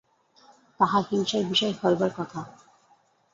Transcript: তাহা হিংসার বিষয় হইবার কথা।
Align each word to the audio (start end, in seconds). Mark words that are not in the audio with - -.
তাহা 0.79 0.99
হিংসার 1.09 1.43
বিষয় 1.49 1.73
হইবার 1.81 2.11
কথা। 2.17 2.39